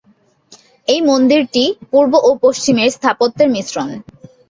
এই 0.87 0.99
মন্দিরটি 1.09 1.63
পূর্ব 1.91 2.13
এবং 2.19 2.35
পশ্চিমের 2.43 2.89
স্থাপত্যের 2.95 3.47
মিশ্রণ। 3.55 3.89